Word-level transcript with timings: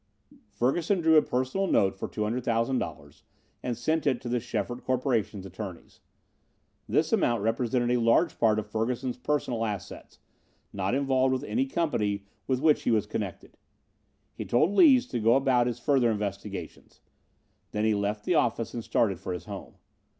Ferguson 0.49 0.99
drew 0.99 1.15
a 1.15 1.21
personal 1.21 1.67
note 1.67 1.95
for 1.95 2.07
$200,000 2.07 3.21
and 3.61 3.77
sent 3.77 4.07
it 4.07 4.19
to 4.19 4.27
the 4.27 4.39
Schefert 4.39 4.83
Corporation's 4.83 5.45
attorneys. 5.45 5.99
This 6.89 7.13
amount 7.13 7.43
represented 7.43 7.91
a 7.91 7.99
large 8.01 8.39
part 8.39 8.57
of 8.57 8.65
Ferguson's 8.65 9.19
personal 9.19 9.63
assets, 9.63 10.17
not 10.73 10.95
involved 10.95 11.33
with 11.33 11.43
any 11.43 11.67
company 11.67 12.25
with 12.47 12.61
which 12.61 12.81
he 12.81 12.89
was 12.89 13.05
connected. 13.05 13.57
He 14.33 14.43
told 14.43 14.71
Lees 14.71 15.05
to 15.05 15.19
go 15.19 15.35
about 15.35 15.67
his 15.67 15.77
further 15.77 16.09
investigations. 16.09 17.01
Then 17.69 17.85
he 17.85 17.93
left 17.93 18.25
the 18.25 18.33
office 18.33 18.73
and 18.73 18.83
started 18.83 19.19
for 19.19 19.33
his 19.33 19.45
home. 19.45 19.75